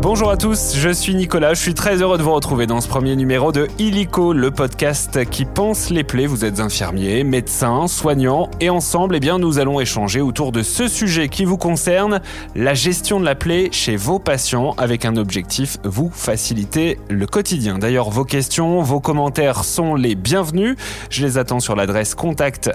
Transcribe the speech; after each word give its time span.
Bonjour 0.00 0.30
à 0.30 0.36
tous, 0.36 0.76
je 0.76 0.90
suis 0.90 1.12
Nicolas, 1.16 1.54
je 1.54 1.60
suis 1.60 1.74
très 1.74 2.00
heureux 2.02 2.18
de 2.18 2.22
vous 2.22 2.32
retrouver 2.32 2.68
dans 2.68 2.80
ce 2.80 2.86
premier 2.86 3.16
numéro 3.16 3.50
de 3.50 3.66
Illico, 3.80 4.32
le 4.32 4.52
podcast 4.52 5.28
qui 5.28 5.44
pense 5.44 5.90
les 5.90 6.04
plaies. 6.04 6.26
Vous 6.26 6.44
êtes 6.44 6.60
infirmier, 6.60 7.24
médecin, 7.24 7.88
soignant 7.88 8.48
et 8.60 8.70
ensemble, 8.70 9.16
eh 9.16 9.20
bien, 9.20 9.40
nous 9.40 9.58
allons 9.58 9.80
échanger 9.80 10.20
autour 10.20 10.52
de 10.52 10.62
ce 10.62 10.86
sujet 10.86 11.28
qui 11.28 11.44
vous 11.44 11.56
concerne, 11.56 12.20
la 12.54 12.74
gestion 12.74 13.18
de 13.18 13.24
la 13.24 13.34
plaie 13.34 13.70
chez 13.72 13.96
vos 13.96 14.20
patients 14.20 14.76
avec 14.78 15.04
un 15.04 15.16
objectif, 15.16 15.78
vous 15.82 16.10
faciliter 16.14 17.00
le 17.10 17.26
quotidien. 17.26 17.78
D'ailleurs, 17.78 18.10
vos 18.10 18.24
questions, 18.24 18.80
vos 18.82 19.00
commentaires 19.00 19.64
sont 19.64 19.96
les 19.96 20.14
bienvenus. 20.14 20.76
Je 21.10 21.26
les 21.26 21.38
attends 21.38 21.60
sur 21.60 21.74
l'adresse 21.74 22.14
contact. 22.14 22.70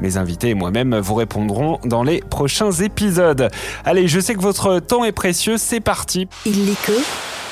Mes 0.00 0.16
invités 0.16 0.48
et 0.48 0.54
moi-même 0.54 0.98
vous 0.98 1.14
répondrons 1.14 1.78
dans 1.84 2.02
les 2.02 2.22
prochains 2.22 2.72
épisodes. 2.72 3.48
Allez, 3.84 4.08
je 4.08 4.18
sais 4.18 4.34
que 4.34 4.40
votre 4.42 4.80
temps 4.80 5.04
est 5.04 5.12
précieux 5.12 5.27
c'est 5.32 5.80
parti. 5.80 6.26
Illico, 6.46 6.92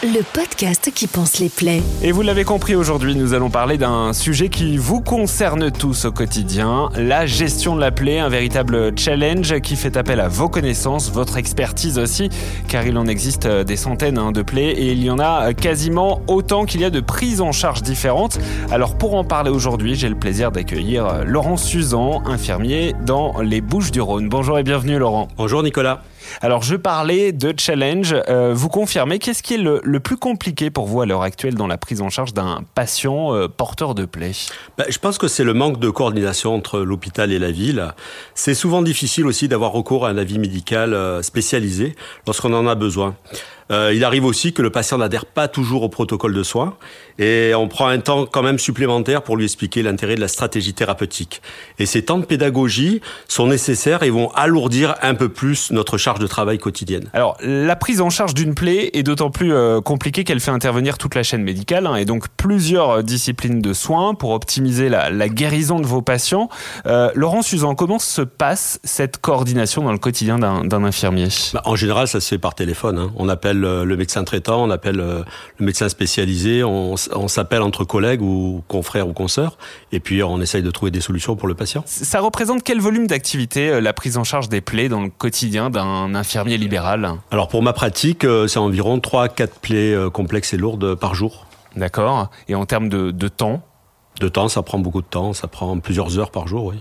le 0.03 0.23
podcast 0.23 0.91
qui 0.95 1.07
pense 1.07 1.39
les 1.39 1.51
plaies. 1.51 1.83
Et 2.03 2.11
vous 2.11 2.23
l'avez 2.23 2.45
compris 2.45 2.75
aujourd'hui, 2.75 3.15
nous 3.15 3.35
allons 3.35 3.51
parler 3.51 3.77
d'un 3.77 4.15
sujet 4.15 4.49
qui 4.49 4.79
vous 4.79 5.03
concerne 5.03 5.71
tous 5.71 6.07
au 6.07 6.13
quotidien, 6.13 6.89
la 6.97 7.27
gestion 7.27 7.77
de 7.77 7.81
la 7.81 7.91
plaie, 7.91 8.19
un 8.19 8.31
véritable 8.31 8.99
challenge 8.99 9.61
qui 9.61 9.77
fait 9.77 9.99
appel 9.99 10.21
à 10.21 10.29
vos 10.29 10.49
connaissances, 10.49 11.11
votre 11.11 11.37
expertise 11.37 11.99
aussi, 11.99 12.31
car 12.67 12.87
il 12.87 12.97
en 12.97 13.07
existe 13.07 13.47
des 13.47 13.77
centaines 13.77 14.17
hein, 14.17 14.33
de 14.33 14.41
plaies 14.41 14.71
et 14.71 14.93
il 14.93 15.05
y 15.05 15.11
en 15.11 15.19
a 15.19 15.53
quasiment 15.53 16.23
autant 16.29 16.65
qu'il 16.65 16.81
y 16.81 16.85
a 16.85 16.91
de 16.91 17.01
prises 17.01 17.43
en 17.43 17.53
charge 17.53 17.83
différentes. 17.83 18.39
Alors 18.71 18.97
pour 18.97 19.17
en 19.17 19.25
parler 19.25 19.51
aujourd'hui, 19.51 19.97
j'ai 19.97 20.09
le 20.09 20.19
plaisir 20.19 20.51
d'accueillir 20.51 21.25
Laurent 21.27 21.59
Suzan, 21.59 22.23
infirmier 22.25 22.95
dans 23.05 23.41
les 23.43 23.61
Bouches 23.61 23.91
du 23.91 24.01
Rhône. 24.01 24.31
Bonjour 24.31 24.59
et 24.59 24.63
bienvenue 24.63 24.99
Laurent. 24.99 25.29
Bonjour 25.37 25.63
Nicolas. 25.63 26.03
Alors, 26.41 26.63
je 26.63 26.77
parlais 26.77 27.33
de 27.33 27.55
challenge. 27.57 28.15
Euh, 28.29 28.53
vous 28.55 28.69
confirmez, 28.69 29.19
qu'est-ce 29.19 29.43
qui 29.43 29.55
est 29.55 29.59
le, 29.59 29.81
plus 30.01 30.17
compliqué 30.17 30.71
pour 30.71 30.87
vous 30.87 31.01
à 31.01 31.07
l'heure 31.07 31.23
actuelle 31.23 31.55
dans 31.55 31.67
la 31.67 31.79
prise 31.79 32.01
en 32.03 32.11
charge 32.11 32.35
d'un 32.35 32.63
patient 32.75 33.35
euh, 33.35 33.49
porteur 33.49 33.95
de 33.95 34.05
plaie? 34.05 34.33
Ben, 34.79 34.87
Je 34.89 34.99
pense 34.99 35.19
que 35.19 35.29
c'est 35.29 35.45
le 35.45 35.55
manque 35.55 35.81
de 35.81 35.91
coordination 35.91 36.55
entre 36.55 36.81
l'hôpital 36.81 37.33
et 37.33 37.39
la 37.39 37.51
ville. 37.51 37.93
C'est 38.35 38.55
souvent 38.55 38.83
difficile 38.83 39.27
aussi 39.27 39.49
d'avoir 39.49 39.73
recours 39.73 40.07
à 40.07 40.11
un 40.11 40.19
avis 40.19 40.39
médical 40.39 40.95
euh, 40.95 41.23
spécialisé 41.23 41.95
lorsqu'on 42.27 42.53
en 42.53 42.67
a 42.67 42.75
besoin. 42.75 43.17
Euh, 43.71 43.93
il 43.95 44.05
arrive 44.05 44.25
aussi 44.25 44.53
que 44.53 44.63
le 44.63 44.71
patient 44.71 44.99
n'adhère 44.99 45.27
pas 45.27 45.49
toujours 45.49 45.83
au 45.83 45.89
protocole 45.89 46.35
de 46.35 46.43
soins 46.43 46.77
et 47.19 47.53
on 47.55 47.69
prend 47.69 47.89
un 47.89 47.99
temps 47.99 48.27
quand 48.27 48.43
même 48.43 48.59
supplémentaire 48.59 49.23
pour 49.23 49.37
lui 49.37 49.45
expliquer 49.45 49.83
l'intérêt 49.83 50.15
de 50.15 50.21
la 50.21 50.29
stratégie 50.29 50.75
thérapeutique. 50.75 51.43
Et 51.79 51.87
ces 51.87 52.05
temps 52.05 52.19
de 52.19 52.25
pédagogie 52.25 53.01
sont 53.29 53.47
nécessaires 53.47 54.03
et 54.03 54.11
vont 54.11 54.31
alourdir 54.35 54.95
un 55.03 55.15
peu 55.15 55.29
plus 55.29 55.71
notre 55.71 55.99
charge 55.99 56.19
de 56.19 56.27
travail 56.27 56.59
quotidienne. 56.59 57.09
Alors, 57.13 57.37
la 57.41 57.77
prise 57.77 58.01
en 58.01 58.11
charge 58.11 58.35
d'une 58.35 58.55
plaie 58.55 58.91
est 58.93 59.03
d'autant 59.03 59.31
plus 59.31 59.53
euh, 59.53 59.81
compliquée 59.81 60.25
qu'elle 60.25 60.41
fait 60.41 60.51
intervenir 60.51 60.99
toute 60.99 61.15
la 61.15 61.23
chaîne 61.23 61.43
médicale 61.43 61.87
hein, 61.87 61.97
et 61.97 62.05
donc 62.05 62.29
plusieurs 62.37 62.91
euh, 62.91 63.03
disciplines 63.03 63.61
de 63.61 63.73
soins 63.73 64.15
pour 64.15 64.31
optimiser 64.31 64.89
la, 64.89 65.11
la 65.11 65.29
guérison 65.29 65.81
de 65.81 65.87
vos 65.87 66.03
patients. 66.03 66.49
Euh, 66.87 67.11
Laurent 67.15 67.43
Suzan, 67.43 67.75
comment 67.75 67.99
se 67.99 68.23
passe 68.23 68.81
cette 68.85 69.19
coordination 69.19 69.83
dans 69.83 69.93
le 69.93 69.99
quotidien 69.99 70.39
d'un 70.39 70.85
infirmier? 70.85 71.29
Bah, 71.55 71.63
En 71.65 71.77
général, 71.77 72.09
ça 72.09 72.21
se 72.21 72.29
fait 72.29 72.39
par 72.39 72.55
téléphone. 72.55 72.99
Hein. 72.99 73.13
On 73.17 73.29
appelle 73.29 73.56
le 73.61 73.97
médecin 73.97 74.25
traitant, 74.25 74.65
on 74.65 74.71
appelle 74.71 74.97
le 74.97 75.25
médecin 75.59 75.89
spécialisé, 75.89 76.65
on, 76.65 76.97
s'appelle 76.97 77.63
entre 77.63 77.85
collègues 77.85 78.23
ou 78.23 78.63
confrères 78.69 79.09
ou 79.09 79.13
consoeurs, 79.13 79.59
et 79.93 80.01
puis 80.01 80.23
on 80.23 80.41
essaye 80.41 80.63
de 80.63 80.71
trouver 80.71 80.91
des 80.91 81.01
solutions 81.01 81.37
pour 81.37 81.49
le 81.49 81.55
patient. 81.55 81.83
Ça 81.87 82.21
représente 82.21 82.63
quel 82.63 82.81
volume 82.81 83.07
d'activité 83.07 83.71
euh, 83.71 83.81
la 83.81 83.93
prise 83.93 84.17
en 84.17 84.25
charge 84.25 84.49
des 84.49 84.61
plaies 84.61 84.89
dans 84.89 85.03
le 85.03 85.11
quotidien 85.11 85.71
d'un 85.71 86.15
infirmier 86.15 86.59
libéral? 86.59 87.13
Alors 87.31 87.49
pour 87.49 87.63
ma 87.63 87.73
pratique, 87.73 88.25
euh, 88.25 88.47
c'est 88.47 88.59
environ 88.59 89.01
3 89.01 89.25
à 89.25 89.29
4 89.29 89.59
plaies 89.61 89.95
euh, 89.95 90.11
complexes 90.11 90.55
et 90.55 90.57
lourdes 90.57 90.95
par 90.95 91.15
jour. 91.15 91.47
D'accord. 91.77 92.31
Et 92.49 92.55
en 92.55 92.65
termes 92.67 92.89
de, 92.89 93.11
de 93.11 93.29
temps? 93.29 93.63
De 94.21 94.29
temps, 94.29 94.49
ça 94.49 94.63
prend 94.63 94.79
beaucoup 94.79 95.03
de 95.03 95.07
temps, 95.07 95.33
ça 95.33 95.47
prend 95.47 95.79
plusieurs 95.79 96.19
heures 96.19 96.31
par 96.31 96.49
jour, 96.49 96.67
oui. 96.67 96.77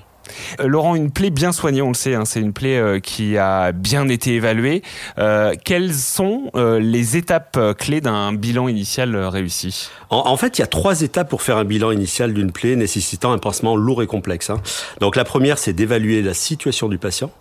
Euh, 0.59 0.67
Laurent, 0.67 0.95
une 0.95 1.11
plaie 1.11 1.29
bien 1.29 1.51
soignée, 1.51 1.81
on 1.81 1.89
le 1.89 1.95
sait, 1.95 2.15
hein, 2.15 2.25
c'est 2.25 2.39
une 2.39 2.53
plaie 2.53 2.77
euh, 2.77 2.99
qui 2.99 3.37
a 3.37 3.71
bien 3.71 4.07
été 4.07 4.35
évaluée. 4.35 4.81
Euh, 5.17 5.53
quelles 5.63 5.93
sont 5.93 6.51
les 6.55 7.17
étapes 7.17 7.59
clés 7.77 8.01
d'un 8.01 8.33
bilan 8.33 8.67
initial 8.67 9.15
réussi? 9.15 9.89
En, 10.09 10.37
fait, 10.37 10.57
il 10.57 10.61
y 10.61 10.63
a 10.63 10.67
trois 10.67 11.01
étapes 11.01 11.29
pour 11.29 11.41
faire 11.41 11.57
un 11.57 11.65
bilan 11.65 11.91
initial 11.91 12.33
d'une 12.33 12.51
plaie 12.51 12.75
nécessitant 12.75 13.31
un 13.31 13.37
pansement 13.37 13.75
lourd 13.75 14.01
et 14.03 14.07
complexe. 14.07 14.49
Hein. 14.49 14.61
Donc 14.99 15.15
la 15.15 15.23
première, 15.23 15.57
c'est 15.57 15.73
d'évaluer 15.73 16.21
la 16.21 16.33
situation 16.33 16.87
du 16.87 16.97
patient. 16.97 17.31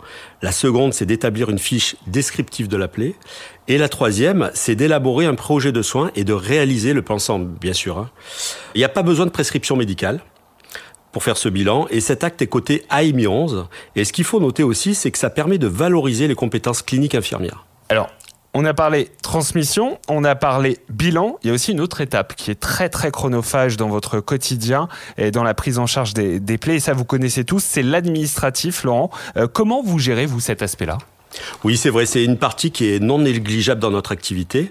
La 0.42 0.52
seconde, 0.52 0.94
c'est 0.94 1.06
d'établir 1.06 1.50
une 1.50 1.58
fiche 1.58 1.96
descriptive 2.06 2.68
de 2.68 2.76
la 2.76 2.88
plaie. 2.88 3.14
Et 3.68 3.78
la 3.78 3.88
troisième, 3.88 4.50
c'est 4.54 4.74
d'élaborer 4.74 5.26
un 5.26 5.34
projet 5.34 5.72
de 5.72 5.82
soins 5.82 6.10
et 6.16 6.24
de 6.24 6.32
réaliser 6.32 6.92
le 6.92 7.02
pansement, 7.02 7.38
bien 7.38 7.72
sûr. 7.72 7.98
Hein. 7.98 8.10
Il 8.74 8.78
n'y 8.78 8.84
a 8.84 8.90
pas 8.90 9.02
besoin 9.02 9.26
de 9.26 9.30
prescription 9.30 9.76
médicale 9.76 10.20
pour 11.14 11.22
faire 11.22 11.36
ce 11.36 11.48
bilan. 11.48 11.86
Et 11.90 12.00
cet 12.00 12.24
acte 12.24 12.42
est 12.42 12.48
coté 12.48 12.84
AIMI 12.90 13.28
11. 13.28 13.66
Et 13.94 14.04
ce 14.04 14.12
qu'il 14.12 14.24
faut 14.24 14.40
noter 14.40 14.64
aussi, 14.64 14.96
c'est 14.96 15.12
que 15.12 15.18
ça 15.18 15.30
permet 15.30 15.58
de 15.58 15.68
valoriser 15.68 16.26
les 16.26 16.34
compétences 16.34 16.82
cliniques 16.82 17.14
infirmières. 17.14 17.64
Alors, 17.88 18.10
on 18.52 18.64
a 18.64 18.74
parlé 18.74 19.10
transmission, 19.22 19.98
on 20.08 20.24
a 20.24 20.34
parlé 20.34 20.78
bilan. 20.88 21.38
Il 21.42 21.48
y 21.48 21.50
a 21.50 21.54
aussi 21.54 21.70
une 21.70 21.80
autre 21.80 22.00
étape 22.00 22.34
qui 22.34 22.50
est 22.50 22.58
très 22.58 22.88
très 22.88 23.12
chronophage 23.12 23.76
dans 23.76 23.88
votre 23.88 24.18
quotidien 24.18 24.88
et 25.16 25.30
dans 25.30 25.44
la 25.44 25.54
prise 25.54 25.78
en 25.78 25.86
charge 25.86 26.14
des, 26.14 26.40
des 26.40 26.58
plaies. 26.58 26.76
Et 26.76 26.80
ça, 26.80 26.94
vous 26.94 27.04
connaissez 27.04 27.44
tous, 27.44 27.62
c'est 27.62 27.82
l'administratif, 27.82 28.82
Laurent. 28.82 29.10
Euh, 29.36 29.46
comment 29.46 29.82
vous 29.84 30.00
gérez, 30.00 30.26
vous, 30.26 30.40
cet 30.40 30.62
aspect-là? 30.62 30.98
Oui, 31.64 31.76
c'est 31.76 31.90
vrai, 31.90 32.06
c'est 32.06 32.24
une 32.24 32.38
partie 32.38 32.70
qui 32.70 32.92
est 32.92 33.00
non 33.00 33.18
négligeable 33.18 33.80
dans 33.80 33.90
notre 33.90 34.12
activité. 34.12 34.70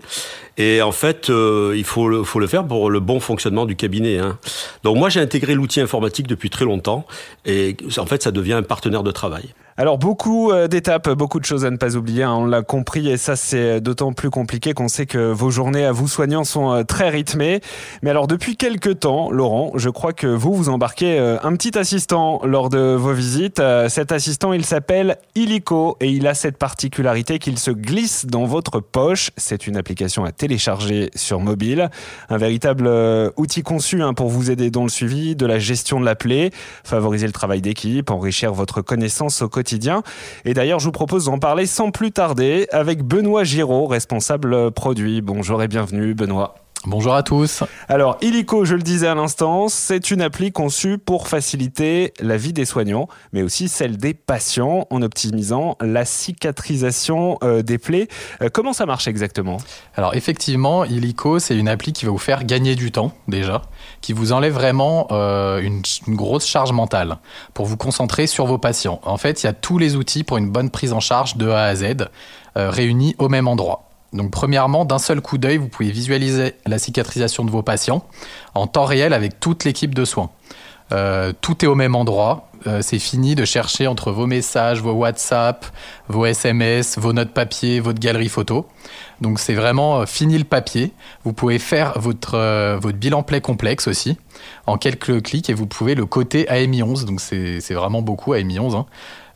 Et 0.57 0.81
en 0.81 0.91
fait, 0.91 1.29
euh, 1.29 1.73
il 1.75 1.83
faut 1.83 2.07
le, 2.07 2.47
faire 2.47 2.65
pour 2.65 2.89
le 2.89 2.99
bon 2.99 3.19
fonctionnement 3.19 3.65
du 3.65 3.75
cabinet. 3.75 4.19
Hein. 4.19 4.37
Donc 4.83 4.97
moi, 4.97 5.09
j'ai 5.09 5.19
intégré 5.19 5.55
l'outil 5.55 5.81
informatique 5.81 6.27
depuis 6.27 6.49
très 6.49 6.65
longtemps. 6.65 7.05
Et 7.45 7.75
en 7.97 8.05
fait, 8.05 8.21
ça 8.23 8.31
devient 8.31 8.53
un 8.53 8.63
partenaire 8.63 9.03
de 9.03 9.11
travail. 9.11 9.53
Alors 9.75 9.97
beaucoup 9.97 10.51
euh, 10.51 10.67
d'étapes, 10.67 11.09
beaucoup 11.09 11.39
de 11.39 11.45
choses 11.45 11.65
à 11.65 11.71
ne 11.71 11.77
pas 11.77 11.95
oublier, 11.95 12.21
hein, 12.21 12.33
on 12.33 12.45
l'a 12.45 12.61
compris 12.61 13.09
et 13.09 13.17
ça 13.17 13.35
c'est 13.35 13.81
d'autant 13.81 14.13
plus 14.13 14.29
compliqué 14.29 14.73
qu'on 14.73 14.87
sait 14.87 15.07
que 15.07 15.31
vos 15.31 15.49
journées 15.49 15.83
à 15.83 15.91
vous 15.91 16.07
soignants 16.07 16.43
sont 16.43 16.71
euh, 16.71 16.83
très 16.83 17.09
rythmées. 17.09 17.59
Mais 18.03 18.11
alors 18.11 18.27
depuis 18.27 18.55
quelques 18.55 18.99
temps, 18.99 19.31
Laurent, 19.31 19.71
je 19.73 19.89
crois 19.89 20.13
que 20.13 20.27
vous 20.27 20.53
vous 20.53 20.69
embarquez 20.69 21.17
euh, 21.17 21.37
un 21.41 21.55
petit 21.55 21.75
assistant 21.75 22.39
lors 22.43 22.69
de 22.69 22.93
vos 22.93 23.13
visites. 23.13 23.61
Cet 23.87 24.11
assistant 24.11 24.53
il 24.53 24.63
s'appelle 24.63 25.17
Illico 25.33 25.97
et 26.01 26.09
il 26.09 26.27
a 26.27 26.35
cette 26.35 26.57
particularité 26.57 27.39
qu'il 27.39 27.57
se 27.57 27.71
glisse 27.71 28.27
dans 28.27 28.45
votre 28.45 28.79
poche. 28.79 29.31
C'est 29.37 29.65
une 29.65 29.75
application 29.75 30.23
à 30.23 30.31
télécharger 30.31 31.09
sur 31.15 31.39
mobile, 31.39 31.89
un 32.29 32.37
véritable 32.37 32.87
outil 33.37 33.63
conçu 33.63 34.03
hein, 34.03 34.13
pour 34.13 34.29
vous 34.29 34.51
aider 34.51 34.69
dans 34.69 34.83
le 34.83 34.89
suivi 34.89 35.35
de 35.35 35.47
la 35.47 35.57
gestion 35.57 35.99
de 35.99 36.05
la 36.05 36.13
favoriser 36.83 37.27
le 37.27 37.33
travail 37.33 37.61
d'équipe, 37.61 38.09
enrichir 38.09 38.53
votre 38.53 38.81
connaissance 38.81 39.41
au 39.41 39.49
quotidien 39.49 39.62
Et 40.45 40.53
d'ailleurs, 40.53 40.79
je 40.79 40.85
vous 40.85 40.91
propose 40.91 41.25
d'en 41.25 41.39
parler 41.39 41.65
sans 41.65 41.91
plus 41.91 42.11
tarder 42.11 42.67
avec 42.71 43.03
Benoît 43.03 43.43
Giraud, 43.43 43.87
responsable 43.87 44.71
produit. 44.71 45.21
Bonjour 45.21 45.61
et 45.63 45.67
bienvenue, 45.67 46.13
Benoît. 46.13 46.55
Bonjour 46.85 47.15
à 47.15 47.23
tous. 47.23 47.63
Alors, 47.87 48.17
Illico, 48.19 48.65
je 48.65 48.75
le 48.75 48.81
disais 48.81 49.07
à 49.07 49.15
l'instant, 49.15 49.69
c'est 49.69 50.11
une 50.11 50.21
appli 50.21 50.51
conçue 50.51 50.97
pour 50.97 51.29
faciliter 51.29 52.13
la 52.19 52.35
vie 52.35 52.51
des 52.51 52.65
soignants, 52.65 53.07
mais 53.31 53.41
aussi 53.41 53.69
celle 53.69 53.95
des 53.95 54.13
patients 54.13 54.85
en 54.89 55.01
optimisant 55.01 55.77
la 55.79 56.03
cicatrisation 56.03 57.37
euh, 57.41 57.61
des 57.61 57.77
plaies. 57.77 58.09
Euh, 58.41 58.49
comment 58.51 58.73
ça 58.73 58.85
marche 58.85 59.07
exactement? 59.07 59.59
Alors, 59.95 60.13
effectivement, 60.13 60.83
Illico, 60.83 61.39
c'est 61.39 61.55
une 61.55 61.69
appli 61.69 61.93
qui 61.93 62.03
va 62.03 62.11
vous 62.11 62.17
faire 62.17 62.43
gagner 62.43 62.75
du 62.75 62.91
temps, 62.91 63.13
déjà, 63.29 63.61
qui 64.01 64.11
vous 64.11 64.33
enlève 64.33 64.53
vraiment 64.53 65.07
euh, 65.11 65.61
une, 65.61 65.83
une, 66.07 66.15
grosse 66.15 66.45
charge 66.45 66.73
mentale 66.73 67.17
pour 67.53 67.65
vous 67.65 67.77
concentrer 67.77 68.27
sur 68.27 68.45
vos 68.45 68.57
patients. 68.57 68.99
En 69.03 69.15
fait, 69.15 69.41
il 69.41 69.45
y 69.45 69.49
a 69.49 69.53
tous 69.53 69.77
les 69.77 69.95
outils 69.95 70.25
pour 70.25 70.35
une 70.35 70.49
bonne 70.49 70.69
prise 70.69 70.91
en 70.91 70.99
charge 70.99 71.37
de 71.37 71.47
A 71.47 71.63
à 71.63 71.75
Z 71.75 72.09
réunis 72.55 73.15
au 73.19 73.29
même 73.29 73.47
endroit. 73.47 73.92
Donc 74.13 74.31
premièrement, 74.31 74.85
d'un 74.85 74.99
seul 74.99 75.21
coup 75.21 75.37
d'œil, 75.37 75.57
vous 75.57 75.67
pouvez 75.67 75.91
visualiser 75.91 76.53
la 76.65 76.79
cicatrisation 76.79 77.43
de 77.43 77.51
vos 77.51 77.63
patients 77.63 78.05
en 78.53 78.67
temps 78.67 78.85
réel 78.85 79.13
avec 79.13 79.39
toute 79.39 79.65
l'équipe 79.65 79.95
de 79.95 80.05
soins. 80.05 80.29
Euh, 80.91 81.33
tout 81.41 81.63
est 81.65 81.67
au 81.67 81.75
même 81.75 81.95
endroit. 81.95 82.49
Euh, 82.67 82.81
c'est 82.81 82.99
fini 82.99 83.35
de 83.35 83.45
chercher 83.45 83.87
entre 83.87 84.11
vos 84.11 84.27
messages, 84.27 84.81
vos 84.81 84.93
WhatsApp, 84.93 85.65
vos 86.07 86.25
SMS, 86.25 86.97
vos 86.97 87.11
notes 87.11 87.31
papier, 87.31 87.79
votre 87.79 87.99
galerie 87.99 88.29
photo. 88.29 88.67
Donc 89.23 89.39
c'est 89.39 89.55
vraiment 89.55 90.01
euh, 90.01 90.05
fini 90.05 90.37
le 90.37 90.43
papier. 90.43 90.91
Vous 91.23 91.33
pouvez 91.33 91.57
faire 91.57 91.99
votre, 91.99 92.77
votre 92.77 92.97
bilan 92.97 93.23
play 93.23 93.41
complexe 93.41 93.87
aussi 93.87 94.17
en 94.67 94.77
quelques 94.77 95.23
clics 95.23 95.49
et 95.49 95.53
vous 95.53 95.65
pouvez 95.65 95.95
le 95.95 96.05
coter 96.05 96.47
AMI 96.49 96.83
11. 96.83 97.05
Donc 97.05 97.19
c'est 97.19 97.73
vraiment 97.73 98.03
beaucoup 98.03 98.33
AMI 98.33 98.59
11. 98.59 98.75
Hein. 98.75 98.85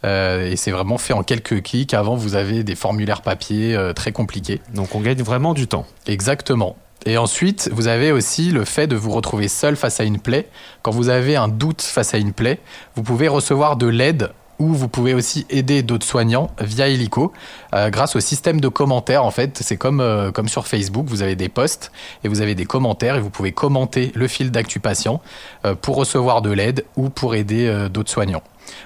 Euh, 0.05 0.51
et 0.51 0.55
c'est 0.55 0.71
vraiment 0.71 0.97
fait 0.97 1.13
en 1.13 1.23
quelques 1.23 1.63
clics. 1.63 1.93
Avant, 1.93 2.15
vous 2.15 2.35
avez 2.35 2.63
des 2.63 2.75
formulaires 2.75 3.21
papier 3.21 3.75
euh, 3.75 3.93
très 3.93 4.11
compliqués. 4.11 4.61
Donc 4.73 4.95
on 4.95 5.01
gagne 5.01 5.21
vraiment 5.23 5.53
du 5.53 5.67
temps. 5.67 5.85
Exactement. 6.05 6.75
Et 7.05 7.17
ensuite, 7.17 7.69
vous 7.71 7.87
avez 7.87 8.11
aussi 8.11 8.51
le 8.51 8.65
fait 8.65 8.87
de 8.87 8.95
vous 8.95 9.11
retrouver 9.11 9.47
seul 9.47 9.75
face 9.75 9.99
à 9.99 10.03
une 10.03 10.19
plaie. 10.19 10.49
Quand 10.81 10.91
vous 10.91 11.09
avez 11.09 11.35
un 11.35 11.47
doute 11.47 11.81
face 11.81 12.13
à 12.13 12.17
une 12.17 12.33
plaie, 12.33 12.59
vous 12.95 13.03
pouvez 13.03 13.27
recevoir 13.27 13.77
de 13.77 13.87
l'aide 13.87 14.31
ou 14.59 14.73
vous 14.73 14.87
pouvez 14.87 15.13
aussi 15.13 15.45
aider 15.49 15.83
d'autres 15.83 16.05
soignants 16.05 16.49
via 16.59 16.87
Illico 16.87 17.31
euh, 17.73 17.89
grâce 17.89 18.15
au 18.15 18.19
système 18.19 18.59
de 18.59 18.67
commentaires. 18.67 19.23
En 19.23 19.31
fait, 19.31 19.59
c'est 19.61 19.77
comme, 19.77 20.01
euh, 20.01 20.31
comme 20.31 20.47
sur 20.47 20.67
Facebook, 20.67 21.05
vous 21.07 21.21
avez 21.21 21.35
des 21.35 21.49
posts 21.49 21.91
et 22.23 22.27
vous 22.27 22.41
avez 22.41 22.55
des 22.55 22.65
commentaires 22.65 23.15
et 23.15 23.19
vous 23.19 23.29
pouvez 23.29 23.51
commenter 23.51 24.11
le 24.15 24.27
fil 24.27 24.51
d'actu 24.51 24.79
patient 24.79 25.21
euh, 25.65 25.75
pour 25.75 25.95
recevoir 25.95 26.41
de 26.41 26.51
l'aide 26.51 26.85
ou 26.95 27.09
pour 27.09 27.35
aider 27.35 27.87
d'autres 27.91 28.11
soignants. 28.11 28.43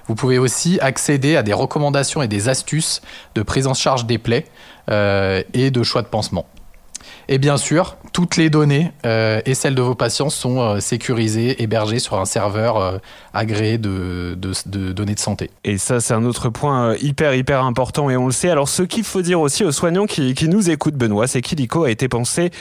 Vous 0.08 0.16
pouvez 0.16 0.38
aussi 0.38 0.80
accéder 0.80 1.36
à 1.36 1.44
des 1.44 1.54
recommandations 1.54 2.22
et 2.22 2.28
des 2.28 2.50
astuces 2.50 3.02
de 3.36 3.42
prise 3.42 3.68
en 3.68 3.74
charge 3.74 4.06
des 4.06 4.18
plaies 4.18 4.46
et 4.90 5.72
de 5.72 5.84
choix 5.84 6.02
de 6.02 6.08
pansement. 6.08 6.46
Et 7.34 7.38
bien 7.38 7.56
sûr, 7.56 7.96
toutes 8.12 8.36
les 8.36 8.50
données 8.50 8.92
euh, 9.06 9.40
et 9.46 9.54
celles 9.54 9.74
de 9.74 9.82
vos 9.82 9.96
patients 9.96 10.30
sont 10.30 10.60
euh, 10.60 10.80
sécurisées, 10.82 11.64
hébergées 11.64 12.00
sur 12.00 12.20
un 12.20 12.26
serveur 12.26 12.76
euh, 12.76 12.98
agréé 13.34 13.78
de, 13.78 14.36
données 14.66 15.16
de 15.16 15.20
santé. 15.20 15.50
Et 15.64 15.78
ça, 15.78 16.02
c'est 16.02 16.14
un 16.14 16.26
autre 16.26 16.50
point 16.50 16.94
hyper, 16.98 17.34
hyper 17.34 17.64
important 17.64 18.10
et 18.10 18.18
on 18.18 18.26
le 18.26 18.34
sait. 18.34 18.50
Alors, 18.50 18.68
ce 18.68 18.84
qu'il 18.84 19.06
faut 19.06 19.22
dire 19.22 19.40
aussi 19.40 19.64
aux 19.64 19.72
soignants 19.72 20.08
qui, 20.08 20.36
nous 20.50 20.70
écoutent, 20.70 20.98
Benoît, 20.98 21.26
c'est 21.26 21.42
qu'Ilico 21.42 21.86
a 21.86 21.90
été 21.90 22.10
pensé 22.10 22.52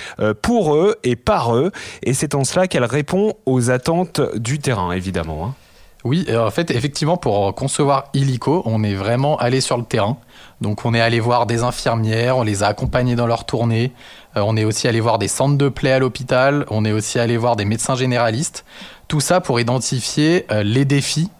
pour 0.40 0.76
eux 0.76 0.94
et 1.02 1.16
par 1.16 1.56
eux. 1.56 1.72
Et 2.04 2.14
c'est 2.14 2.36
en 2.36 2.44
cela 2.44 2.68
qu'elle 2.68 2.84
répond 2.84 3.34
aux 3.46 3.72
attentes 3.72 4.20
du 4.36 4.60
terrain, 4.60 4.92
évidemment. 4.92 5.46
Hein. 5.46 5.54
Oui, 6.04 6.26
en 6.34 6.50
fait, 6.50 6.70
effectivement, 6.70 7.18
pour 7.18 7.54
concevoir 7.54 8.04
Illico, 8.14 8.62
on 8.64 8.82
est 8.82 8.94
vraiment 8.94 9.36
allé 9.36 9.60
sur 9.60 9.76
le 9.76 9.84
terrain. 9.84 10.16
Donc, 10.62 10.84
on 10.84 10.94
est 10.94 11.00
allé 11.00 11.20
voir 11.20 11.46
des 11.46 11.62
infirmières, 11.62 12.38
on 12.38 12.42
les 12.42 12.62
a 12.62 12.68
accompagnés 12.68 13.16
dans 13.16 13.26
leur 13.26 13.44
tournée. 13.44 13.92
Euh, 14.36 14.42
on 14.44 14.56
est 14.56 14.64
aussi 14.64 14.88
allé 14.88 15.00
voir 15.00 15.18
des 15.18 15.28
centres 15.28 15.56
de 15.56 15.68
plaies 15.68 15.92
à 15.92 15.98
l'hôpital. 15.98 16.64
On 16.70 16.84
est 16.84 16.92
aussi 16.92 17.18
allé 17.18 17.36
voir 17.36 17.56
des 17.56 17.64
médecins 17.64 17.96
généralistes. 17.96 18.64
Tout 19.08 19.20
ça 19.20 19.40
pour 19.40 19.60
identifier 19.60 20.46
euh, 20.50 20.62
les 20.62 20.84
défis 20.84 21.30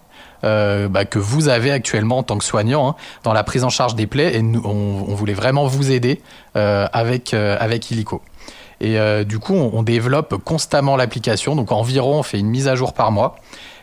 euh, 0.44 0.88
bah, 0.88 1.04
que 1.04 1.18
vous 1.18 1.48
avez 1.48 1.70
actuellement 1.70 2.18
en 2.18 2.22
tant 2.22 2.38
que 2.38 2.44
soignant 2.44 2.88
hein, 2.88 2.96
dans 3.24 3.32
la 3.32 3.44
prise 3.44 3.64
en 3.64 3.70
charge 3.70 3.94
des 3.94 4.06
plaies. 4.06 4.36
Et 4.36 4.42
nous, 4.42 4.62
on, 4.64 5.14
voulait 5.14 5.34
vraiment 5.34 5.66
vous 5.66 5.90
aider 5.90 6.20
avec, 6.54 7.34
avec 7.34 7.90
Illico. 7.90 8.22
Et 8.80 8.96
du 9.26 9.38
coup, 9.38 9.54
on 9.54 9.82
développe 9.82 10.42
constamment 10.42 10.96
l'application. 10.96 11.54
Donc 11.54 11.70
environ, 11.70 12.20
on 12.20 12.22
fait 12.22 12.38
une 12.38 12.48
mise 12.48 12.68
à 12.68 12.74
jour 12.74 12.94
par 12.94 13.12
mois. 13.12 13.36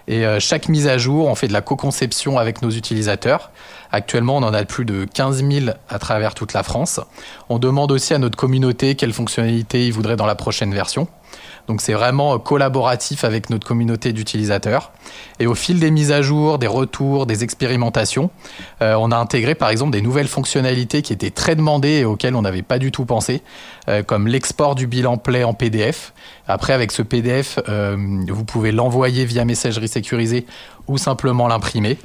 Et 0.07 0.25
euh, 0.25 0.39
chaque 0.39 0.69
mise 0.69 0.87
à 0.87 0.97
jour, 0.97 1.27
on 1.27 1.35
fait 1.35 1.47
de 1.47 1.53
la 1.53 1.61
co-conception 1.61 2.37
avec 2.37 2.61
nos 2.61 2.69
utilisateurs. 2.69 3.51
Actuellement, 3.91 4.37
on 4.37 4.43
en 4.43 4.53
a 4.53 4.63
plus 4.63 4.85
de 4.85 5.05
15 5.05 5.43
000 5.43 5.65
à 5.89 5.99
travers 5.99 6.33
toute 6.33 6.53
la 6.53 6.63
France. 6.63 6.99
On 7.49 7.59
demande 7.59 7.91
aussi 7.91 8.13
à 8.13 8.17
notre 8.17 8.37
communauté 8.37 8.95
quelles 8.95 9.13
fonctionnalités 9.13 9.85
ils 9.85 9.93
voudraient 9.93 10.15
dans 10.15 10.25
la 10.25 10.35
prochaine 10.35 10.73
version. 10.73 11.07
Donc 11.67 11.81
c'est 11.81 11.93
vraiment 11.93 12.39
collaboratif 12.39 13.23
avec 13.23 13.49
notre 13.49 13.67
communauté 13.67 14.13
d'utilisateurs. 14.13 14.91
Et 15.39 15.47
au 15.47 15.55
fil 15.55 15.79
des 15.79 15.91
mises 15.91 16.11
à 16.11 16.21
jour, 16.21 16.59
des 16.59 16.67
retours, 16.67 17.25
des 17.25 17.43
expérimentations, 17.43 18.29
euh, 18.81 18.95
on 18.97 19.11
a 19.11 19.17
intégré 19.17 19.53
par 19.53 19.69
exemple 19.69 19.91
des 19.91 20.01
nouvelles 20.01 20.27
fonctionnalités 20.27 21.01
qui 21.01 21.13
étaient 21.13 21.29
très 21.29 21.55
demandées 21.55 21.99
et 21.99 22.05
auxquelles 22.05 22.35
on 22.35 22.41
n'avait 22.41 22.61
pas 22.61 22.79
du 22.79 22.91
tout 22.91 23.05
pensé, 23.05 23.41
euh, 23.89 24.01
comme 24.01 24.27
l'export 24.27 24.75
du 24.75 24.87
bilan 24.87 25.17
Play 25.17 25.43
en 25.43 25.53
PDF. 25.53 26.13
Après, 26.47 26.73
avec 26.73 26.91
ce 26.91 27.01
PDF, 27.01 27.59
euh, 27.67 27.97
vous 28.29 28.45
pouvez 28.45 28.71
l'envoyer 28.71 29.25
via 29.25 29.43
messagerie 29.43 29.89
sécurisée 29.89 30.45
ou 30.87 30.97
simplement 30.97 31.49
l'imprimer, 31.49 31.97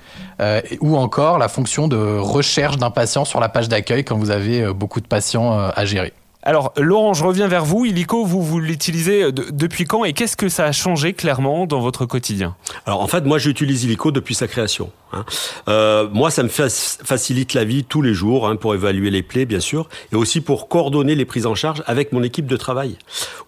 ou 0.80 0.96
encore 0.96 1.38
la 1.38 1.46
fonction 1.46 1.86
de 1.86 2.18
recherche 2.18 2.78
d'un 2.78 2.90
patient 2.90 3.24
sur 3.24 3.38
la 3.38 3.48
page 3.48 3.68
d'accueil 3.68 4.02
quand 4.02 4.18
vous 4.18 4.30
avez 4.30 4.72
beaucoup 4.74 5.00
de 5.00 5.06
patients 5.06 5.52
à 5.52 5.84
gérer. 5.84 6.12
Alors, 6.44 6.72
Laurent, 6.76 7.14
je 7.14 7.24
reviens 7.24 7.46
vers 7.46 7.64
vous. 7.64 7.84
Illico, 7.84 8.24
vous, 8.24 8.42
vous 8.42 8.58
l'utilisez 8.58 9.22
euh, 9.22 9.32
depuis 9.32 9.84
quand 9.84 10.04
et 10.04 10.12
qu'est-ce 10.12 10.36
que 10.36 10.48
ça 10.48 10.64
a 10.64 10.72
changé 10.72 11.12
clairement 11.12 11.66
dans 11.66 11.80
votre 11.80 12.04
quotidien? 12.04 12.56
Alors, 12.84 13.00
en 13.00 13.06
fait, 13.06 13.24
moi, 13.24 13.38
j'utilise 13.38 13.84
Illico 13.84 14.10
depuis 14.10 14.34
sa 14.34 14.48
création. 14.48 14.90
Hein. 15.12 15.24
Euh, 15.68 16.08
moi, 16.12 16.32
ça 16.32 16.42
me 16.42 16.48
facilite 16.48 17.54
la 17.54 17.64
vie 17.64 17.84
tous 17.84 18.02
les 18.02 18.12
jours 18.12 18.48
hein, 18.48 18.56
pour 18.56 18.74
évaluer 18.74 19.10
les 19.10 19.22
plaies, 19.22 19.44
bien 19.44 19.60
sûr, 19.60 19.88
et 20.12 20.16
aussi 20.16 20.40
pour 20.40 20.68
coordonner 20.68 21.14
les 21.14 21.24
prises 21.24 21.46
en 21.46 21.54
charge 21.54 21.84
avec 21.86 22.12
mon 22.12 22.24
équipe 22.24 22.46
de 22.46 22.56
travail 22.56 22.96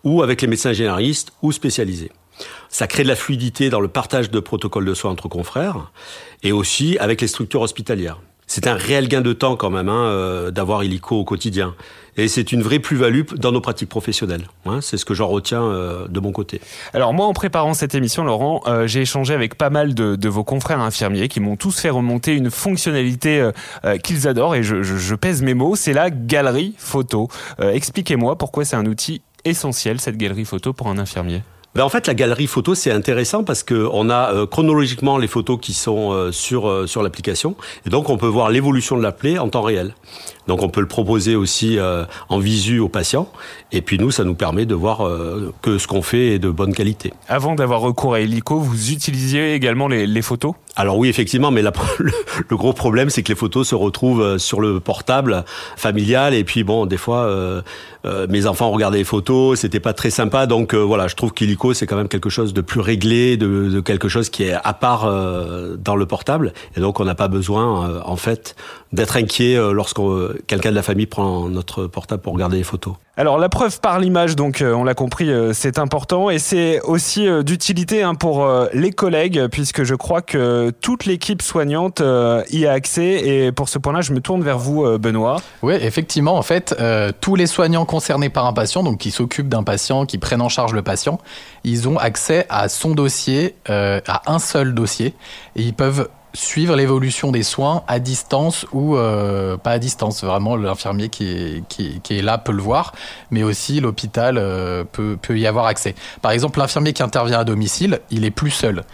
ou 0.05 0.23
avec 0.23 0.41
les 0.41 0.46
médecins 0.46 0.73
généralistes 0.73 1.32
ou 1.43 1.50
spécialisés. 1.50 2.12
Ça 2.69 2.87
crée 2.87 3.02
de 3.02 3.08
la 3.08 3.17
fluidité 3.17 3.70
dans 3.70 3.81
le 3.81 3.88
partage 3.88 4.31
de 4.31 4.41
protocoles 4.41 4.85
de 4.85 4.94
soins 4.94 5.11
entre 5.11 5.29
confrères 5.29 5.91
et 6.43 6.52
aussi 6.52 6.99
avec 6.99 7.20
les 7.20 7.29
structures 7.29 7.62
hospitalières. 7.62 8.19
C'est 8.46 8.67
un 8.67 8.75
réel 8.75 9.08
gain 9.08 9.20
de 9.20 9.32
temps 9.32 9.56
quand 9.56 9.70
même 9.70 9.88
hein, 9.88 10.05
euh, 10.05 10.50
d'avoir 10.50 10.85
Illico 10.85 11.17
au 11.17 11.25
quotidien. 11.25 11.75
Et 12.17 12.29
c'est 12.29 12.52
une 12.52 12.62
vraie 12.62 12.79
plus-value 12.79 13.23
dans 13.37 13.50
nos 13.50 13.61
pratiques 13.61 13.88
professionnelles. 13.88 14.46
Hein, 14.67 14.81
c'est 14.81 14.96
ce 14.96 15.05
que 15.05 15.14
j'en 15.14 15.26
retiens 15.26 15.62
euh, 15.62 16.06
de 16.06 16.20
mon 16.20 16.31
côté. 16.31 16.61
Alors 16.93 17.12
moi, 17.12 17.26
en 17.26 17.32
préparant 17.32 17.75
cette 17.75 17.94
émission, 17.94 18.23
Laurent, 18.23 18.62
euh, 18.67 18.87
j'ai 18.87 19.00
échangé 19.00 19.35
avec 19.35 19.56
pas 19.56 19.70
mal 19.70 19.94
de, 19.94 20.29
vos 20.29 20.44
confrères 20.44 20.81
infirmiers 20.81 21.29
qui 21.29 21.41
m'ont 21.41 21.56
tous 21.56 21.81
fait 21.81 21.91
remonter 21.91 22.35
une 22.35 22.50
fonctionnalité 22.50 23.50
qu'ils 24.02 24.26
adorent, 24.26 24.55
et 24.55 24.62
je, 24.62 24.82
je, 24.82 25.14
pèse 25.14 25.43
mes 25.43 25.55
mots, 25.55 25.76
c'est 25.76 25.93
la 25.93 26.11
galerie 26.11 26.75
photo. 26.79 27.29
Expliquez-moi 27.58 28.37
pourquoi 28.37 28.64
c'est 28.64 28.76
un 28.76 28.87
outil 28.87 29.23
essentiel, 29.44 30.00
cette 30.00 30.17
galerie 30.17 30.44
photo, 30.44 30.73
pour 30.73 30.88
un 30.88 30.99
infirmier. 30.99 31.43
Ben 31.74 31.82
en 31.82 31.88
fait, 31.88 32.06
la 32.06 32.14
galerie 32.14 32.46
photo, 32.46 32.76
c'est 32.76 32.92
intéressant 32.92 33.42
parce 33.42 33.64
que 33.64 33.88
on 33.92 34.08
a 34.08 34.32
euh, 34.32 34.46
chronologiquement 34.46 35.18
les 35.18 35.26
photos 35.26 35.58
qui 35.60 35.72
sont 35.72 36.12
euh, 36.12 36.30
sur 36.30 36.68
euh, 36.68 36.86
sur 36.86 37.02
l'application, 37.02 37.56
et 37.84 37.90
donc 37.90 38.10
on 38.10 38.16
peut 38.16 38.28
voir 38.28 38.48
l'évolution 38.50 38.96
de 38.96 39.02
la 39.02 39.10
plaie 39.10 39.38
en 39.38 39.48
temps 39.48 39.62
réel. 39.62 39.92
Donc 40.46 40.62
on 40.62 40.68
peut 40.68 40.80
le 40.80 40.86
proposer 40.86 41.34
aussi 41.34 41.78
en 42.28 42.38
visu 42.38 42.78
aux 42.78 42.90
patients, 42.90 43.28
et 43.72 43.80
puis 43.80 43.98
nous, 43.98 44.10
ça 44.10 44.24
nous 44.24 44.34
permet 44.34 44.66
de 44.66 44.74
voir 44.74 45.10
que 45.62 45.78
ce 45.78 45.86
qu'on 45.86 46.02
fait 46.02 46.34
est 46.34 46.38
de 46.38 46.50
bonne 46.50 46.74
qualité. 46.74 47.14
Avant 47.28 47.54
d'avoir 47.54 47.80
recours 47.80 48.12
à 48.12 48.20
Helico, 48.20 48.58
vous 48.58 48.92
utilisiez 48.92 49.54
également 49.54 49.88
les, 49.88 50.06
les 50.06 50.22
photos? 50.22 50.52
Alors 50.76 50.98
oui, 50.98 51.08
effectivement, 51.08 51.50
mais 51.50 51.62
le, 51.98 52.56
gros 52.56 52.72
problème, 52.72 53.10
c'est 53.10 53.22
que 53.22 53.28
les 53.28 53.34
photos 53.34 53.68
se 53.68 53.74
retrouvent 53.74 54.38
sur 54.38 54.60
le 54.60 54.80
portable 54.80 55.44
familial, 55.76 56.34
et 56.34 56.44
puis 56.44 56.64
bon, 56.64 56.86
des 56.86 56.96
fois, 56.96 57.30
mes 58.28 58.46
enfants 58.46 58.70
regardaient 58.70 58.98
les 58.98 59.04
photos, 59.04 59.60
c'était 59.60 59.80
pas 59.80 59.92
très 59.92 60.10
sympa, 60.10 60.46
donc 60.46 60.74
voilà, 60.74 61.08
je 61.08 61.14
trouve 61.14 61.32
qu'Helico 61.32 61.74
c'est 61.74 61.86
quand 61.86 61.96
même 61.96 62.08
quelque 62.08 62.30
chose 62.30 62.52
de 62.52 62.60
plus 62.60 62.80
réglé, 62.80 63.36
de, 63.36 63.80
quelque 63.80 64.08
chose 64.08 64.30
qui 64.30 64.44
est 64.44 64.52
à 64.52 64.72
part 64.72 65.04
euh, 65.04 65.76
dans 65.76 65.96
le 65.96 66.06
portable. 66.06 66.52
Et 66.76 66.80
donc, 66.80 67.00
on 67.00 67.04
n'a 67.04 67.14
pas 67.14 67.28
besoin, 67.28 67.88
euh, 67.88 68.00
en 68.04 68.16
fait, 68.16 68.56
d'être 68.94 69.17
inquiet 69.17 69.56
euh, 69.56 69.73
lorsque 69.73 70.00
quelqu'un 70.46 70.70
de 70.70 70.75
la 70.75 70.82
famille 70.82 71.06
prend 71.06 71.49
notre 71.49 71.87
portable 71.87 72.23
pour 72.23 72.32
regarder 72.32 72.56
les 72.56 72.64
photos. 72.64 72.94
Alors 73.17 73.38
la 73.38 73.49
preuve 73.49 73.81
par 73.81 74.00
l'image, 74.00 74.35
donc 74.35 74.61
on 74.67 74.82
l'a 74.82 74.94
compris, 74.94 75.31
c'est 75.52 75.79
important 75.79 76.31
et 76.31 76.41
c'est 76.41 76.81
aussi 76.81 77.29
d'utilité 77.44 78.02
hein, 78.02 78.17
pour 78.17 78.44
les 78.73 78.91
collègues 78.91 79.46
puisque 79.52 79.85
je 79.85 79.94
crois 79.94 80.20
que 80.20 80.73
toute 80.81 81.05
l'équipe 81.05 81.41
soignante 81.41 82.02
y 82.50 82.67
a 82.67 82.73
accès 82.73 83.25
et 83.25 83.52
pour 83.52 83.69
ce 83.69 83.79
point-là, 83.79 84.00
je 84.00 84.12
me 84.12 84.20
tourne 84.20 84.43
vers 84.43 84.58
vous, 84.58 84.99
Benoît. 84.99 85.37
Oui, 85.62 85.75
effectivement, 85.81 86.37
en 86.37 86.43
fait, 86.43 86.75
tous 87.20 87.37
les 87.37 87.46
soignants 87.46 87.85
concernés 87.85 88.31
par 88.31 88.46
un 88.46 88.52
patient, 88.52 88.82
donc 88.82 88.98
qui 88.98 89.13
s'occupent 89.13 89.48
d'un 89.48 89.63
patient, 89.63 90.06
qui 90.06 90.19
prennent 90.19 90.43
en 90.43 90.48
charge 90.48 90.72
le 90.72 90.82
patient, 90.82 91.20
ils 91.65 91.89
ont 91.89 91.98
accès 91.98 92.46
à 92.48 92.69
son 92.69 92.94
dossier, 92.94 93.56
euh, 93.70 94.01
à 94.06 94.32
un 94.32 94.39
seul 94.39 94.74
dossier, 94.74 95.15
et 95.56 95.63
ils 95.63 95.74
peuvent 95.74 96.08
suivre 96.34 96.76
l'évolution 96.76 97.31
des 97.31 97.43
soins 97.43 97.82
à 97.86 98.00
distance 98.00 98.67
ou 98.72 98.96
euh, 98.96 99.56
pas 99.56 99.70
à 99.70 99.79
distance. 99.79 100.22
Vraiment, 100.22 100.56
l'infirmier 100.56 101.08
qui 101.08 101.29
est, 101.29 101.69
qui, 101.69 102.19
est, 102.19 102.22
là 102.22 102.38
peut 102.38 102.53
le 102.53 102.62
voir, 102.62 102.93
mais 103.31 103.43
aussi 103.43 103.81
l'hôpital 103.81 104.36
euh, 104.36 104.84
peut, 104.84 105.17
peut 105.20 105.38
y 105.38 105.46
avoir 105.46 105.67
accès. 105.67 105.94
Par 106.20 106.32
exemple, 106.32 106.58
l'infirmier 106.58 106.93
qui 106.93 107.03
intervient 107.03 107.38
à 107.38 107.44
domicile, 107.44 108.00
il 108.10 108.24
est 108.24 108.31
plus 108.31 108.50
seul 108.50 108.84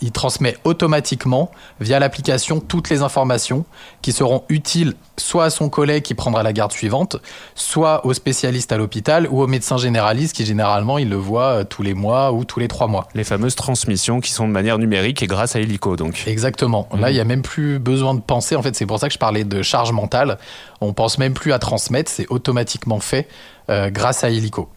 il 0.00 0.12
transmet 0.12 0.56
automatiquement 0.64 1.50
via 1.80 1.98
l'application 1.98 2.60
toutes 2.60 2.90
les 2.90 3.02
informations 3.02 3.64
qui 4.02 4.12
seront 4.12 4.44
utiles 4.48 4.94
soit 5.18 5.44
à 5.44 5.50
son 5.50 5.68
collègue 5.68 6.02
qui 6.02 6.14
prendra 6.14 6.42
la 6.42 6.52
garde 6.52 6.72
suivante, 6.72 7.16
soit 7.54 8.04
au 8.04 8.12
spécialiste 8.12 8.72
à 8.72 8.76
l'hôpital 8.76 9.26
ou 9.30 9.40
au 9.40 9.46
médecin 9.46 9.76
généraliste 9.76 10.36
qui 10.36 10.44
généralement 10.44 10.98
il 10.98 11.08
le 11.08 11.16
voit 11.16 11.60
euh, 11.60 11.64
tous 11.64 11.82
les 11.82 11.94
mois 11.94 12.32
ou 12.32 12.44
tous 12.44 12.60
les 12.60 12.68
trois 12.68 12.86
mois. 12.86 13.08
Les 13.14 13.24
fameuses 13.24 13.54
transmissions 13.54 14.20
qui 14.20 14.30
sont 14.30 14.46
de 14.46 14.52
manière 14.52 14.78
numérique 14.78 15.22
et 15.22 15.26
grâce 15.26 15.56
à 15.56 15.60
Helico 15.60 15.96
donc. 15.96 16.24
Exactement. 16.26 16.88
Là, 16.96 17.10
il 17.10 17.14
n'y 17.14 17.20
a 17.20 17.24
même 17.24 17.42
plus 17.42 17.78
besoin 17.78 18.14
de 18.14 18.20
penser. 18.20 18.56
En 18.56 18.62
fait, 18.62 18.74
c'est 18.76 18.86
pour 18.86 18.98
ça 18.98 19.08
que 19.08 19.14
je 19.14 19.18
parlais 19.18 19.44
de 19.44 19.62
charge 19.62 19.92
mentale. 19.92 20.38
On 20.80 20.92
pense 20.92 21.18
même 21.18 21.34
plus 21.34 21.52
à 21.52 21.58
transmettre, 21.58 22.10
c'est 22.10 22.26
automatiquement 22.28 23.00
fait 23.00 23.28
euh, 23.70 23.90
grâce 23.90 24.24
à 24.24 24.30
Helico. 24.30 24.68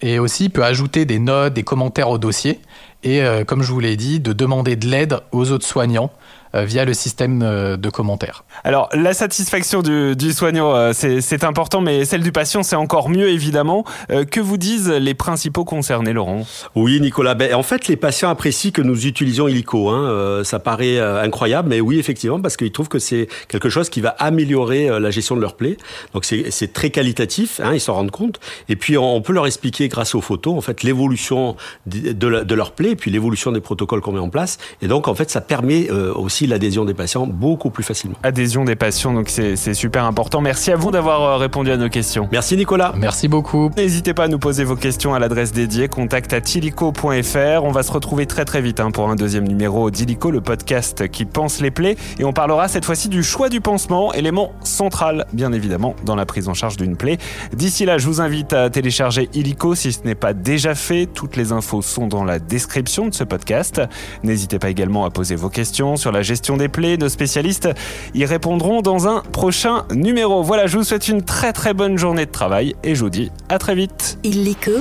Et 0.00 0.18
aussi, 0.18 0.48
peut 0.48 0.64
ajouter 0.64 1.04
des 1.04 1.18
notes, 1.18 1.54
des 1.54 1.64
commentaires 1.64 2.10
au 2.10 2.18
dossier. 2.18 2.60
Et, 3.02 3.22
euh, 3.22 3.44
comme 3.44 3.62
je 3.62 3.72
vous 3.72 3.80
l'ai 3.80 3.96
dit, 3.96 4.20
de 4.20 4.32
demander 4.32 4.76
de 4.76 4.86
l'aide 4.86 5.18
aux 5.32 5.50
autres 5.50 5.66
soignants 5.66 6.10
via 6.54 6.84
le 6.84 6.94
système 6.94 7.42
euh, 7.42 7.76
de 7.76 7.90
commentaires. 7.90 8.44
Alors 8.64 8.88
la 8.92 9.12
satisfaction 9.12 9.82
du, 9.82 10.16
du 10.16 10.32
soignant, 10.32 10.74
euh, 10.74 10.92
c'est 10.92 11.44
important, 11.44 11.80
mais 11.80 12.04
celle 12.04 12.22
du 12.22 12.32
patient, 12.32 12.62
c'est 12.62 12.76
encore 12.76 13.08
mieux 13.08 13.28
évidemment. 13.28 13.84
que 14.30 14.40
vous 14.40 14.56
disent 14.56 14.88
les 14.88 15.14
principaux 15.14 15.64
concernés, 15.64 16.12
Laurent? 16.12 16.46
Oui, 16.74 17.00
Nicolas. 17.00 17.34
Ben, 17.34 17.54
en 17.54 17.62
fait, 17.62 17.88
les 17.88 17.96
patients 17.96 18.30
apprécient 18.30 18.70
que 18.70 18.82
nous 18.82 19.06
utilisions 19.06 19.48
Illico. 19.48 19.90
Hein. 19.90 20.42
ça 20.44 20.58
paraît 20.58 20.98
incroyable, 20.98 21.68
mais 21.68 21.80
oui, 21.80 21.98
effectivement, 21.98 22.40
parce 22.40 22.56
qu'ils 22.56 22.72
trouvent 22.72 22.88
que 22.88 22.98
c'est 22.98 23.28
quelque 23.48 23.68
chose 23.68 23.90
qui 23.90 24.00
va 24.00 24.10
améliorer 24.18 24.88
la 25.00 25.10
gestion 25.10 25.36
de 25.36 25.40
leur 25.40 25.54
plaie. 25.54 25.76
Donc 26.14 26.24
c'est 26.24 26.72
très 26.72 26.90
qualitatif, 26.90 27.60
hein, 27.60 27.74
ils 27.74 27.80
s'en 27.80 27.94
rendent 27.94 28.10
compte. 28.10 28.40
Et 28.68 28.76
puis 28.76 28.96
on 28.98 29.20
peut 29.20 29.32
leur 29.32 29.46
expliquer 29.46 29.88
grâce 29.88 30.14
aux 30.14 30.20
photos, 30.20 30.54
en 30.54 30.60
fait, 30.60 30.82
l'évolution 30.82 31.56
de, 31.86 32.12
de, 32.12 32.54
leur 32.54 32.72
plaie 32.72 32.78
plaies, 32.78 32.90
et 32.92 32.96
puis 32.96 33.10
l'évolution 33.10 33.52
des 33.52 33.60
protocoles 33.60 34.00
qu'on 34.00 34.12
met 34.12 34.20
en 34.20 34.30
place. 34.30 34.58
Et 34.82 34.88
donc, 34.88 35.08
en 35.08 35.14
fait, 35.14 35.30
ça 35.30 35.40
permet 35.40 35.90
euh, 35.90 36.12
aussi 36.38 36.46
l'adhésion 36.46 36.84
des 36.84 36.94
patients 36.94 37.26
beaucoup 37.26 37.70
plus 37.70 37.82
facilement. 37.82 38.16
Adhésion 38.22 38.64
des 38.64 38.76
patients, 38.76 39.12
donc 39.12 39.28
c'est 39.28 39.74
super 39.74 40.04
important. 40.04 40.40
Merci 40.40 40.70
à 40.70 40.76
vous 40.76 40.92
d'avoir 40.92 41.22
euh, 41.22 41.36
répondu 41.36 41.72
à 41.72 41.76
nos 41.76 41.88
questions. 41.88 42.28
Merci 42.30 42.56
Nicolas. 42.56 42.92
Merci 42.96 43.26
beaucoup. 43.26 43.70
N'hésitez 43.76 44.14
pas 44.14 44.24
à 44.24 44.28
nous 44.28 44.38
poser 44.38 44.62
vos 44.62 44.76
questions 44.76 45.14
à 45.14 45.18
l'adresse 45.18 45.50
dédiée 45.50 45.88
contact 45.88 46.32
à 46.32 46.40
tilico.fr. 46.40 47.64
On 47.64 47.72
va 47.72 47.82
se 47.82 47.90
retrouver 47.90 48.26
très 48.26 48.44
très 48.44 48.60
vite 48.60 48.78
hein, 48.78 48.92
pour 48.92 49.10
un 49.10 49.16
deuxième 49.16 49.48
numéro 49.48 49.90
d'Ilico, 49.90 50.30
le 50.30 50.40
podcast 50.40 51.08
qui 51.08 51.24
pense 51.24 51.60
les 51.60 51.72
plaies. 51.72 51.96
Et 52.20 52.24
on 52.24 52.32
parlera 52.32 52.68
cette 52.68 52.84
fois-ci 52.84 53.08
du 53.08 53.24
choix 53.24 53.48
du 53.48 53.60
pansement, 53.60 54.12
élément 54.12 54.52
central 54.62 55.26
bien 55.32 55.52
évidemment 55.52 55.96
dans 56.04 56.14
la 56.14 56.24
prise 56.24 56.48
en 56.48 56.54
charge 56.54 56.76
d'une 56.76 56.96
plaie. 56.96 57.18
D'ici 57.52 57.84
là, 57.84 57.98
je 57.98 58.06
vous 58.06 58.20
invite 58.20 58.52
à 58.52 58.70
télécharger 58.70 59.28
Illico 59.34 59.74
si 59.74 59.92
ce 59.92 60.04
n'est 60.04 60.14
pas 60.14 60.34
déjà 60.34 60.76
fait. 60.76 61.06
Toutes 61.06 61.36
les 61.36 61.50
infos 61.50 61.82
sont 61.82 62.06
dans 62.06 62.22
la 62.22 62.38
description 62.38 63.08
de 63.08 63.14
ce 63.14 63.24
podcast. 63.24 63.82
N'hésitez 64.22 64.60
pas 64.60 64.70
également 64.70 65.04
à 65.04 65.10
poser 65.10 65.34
vos 65.34 65.48
questions 65.48 65.96
sur 65.96 66.12
la 66.12 66.22
gestion 66.28 66.56
des 66.56 66.68
plaies. 66.68 66.96
Nos 66.96 67.08
spécialistes 67.08 67.68
y 68.14 68.24
répondront 68.24 68.82
dans 68.82 69.08
un 69.08 69.20
prochain 69.20 69.84
numéro. 69.92 70.42
Voilà, 70.42 70.66
je 70.66 70.78
vous 70.78 70.84
souhaite 70.84 71.08
une 71.08 71.22
très 71.22 71.52
très 71.52 71.74
bonne 71.74 71.98
journée 71.98 72.26
de 72.26 72.30
travail 72.30 72.76
et 72.84 72.94
je 72.94 73.02
vous 73.02 73.10
dis 73.10 73.30
à 73.48 73.58
très 73.58 73.74
vite. 73.74 74.18
Illico, 74.22 74.72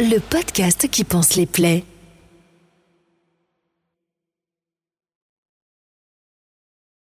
le 0.00 0.18
podcast 0.18 0.88
qui 0.90 1.04
pense 1.04 1.34
les 1.34 1.46
plaies. 1.46 1.84